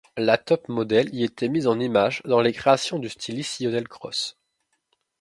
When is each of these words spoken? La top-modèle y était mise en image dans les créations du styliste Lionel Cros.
La 0.17 0.39
top-modèle 0.39 1.13
y 1.13 1.23
était 1.23 1.47
mise 1.47 1.67
en 1.67 1.79
image 1.79 2.23
dans 2.25 2.41
les 2.41 2.53
créations 2.53 2.97
du 2.97 3.07
styliste 3.07 3.59
Lionel 3.59 3.87
Cros. 3.87 4.33